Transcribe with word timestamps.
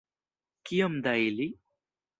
Kiom 0.69 0.97
da 1.09 1.15
ili? 1.27 1.51